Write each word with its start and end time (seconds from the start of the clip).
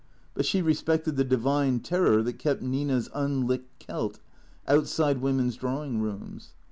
But 0.33 0.47
she 0.47 0.63
respected 0.63 1.15
the 1.15 1.23
divine 1.23 1.79
terror 1.79 2.23
that 2.23 2.39
kept 2.39 2.63
Nina's 2.63 3.07
unlicked 3.13 3.77
Celt 3.85 4.19
outside 4.67 5.19
women's 5.21 5.57
drawing 5.57 6.01
rooms. 6.01 6.55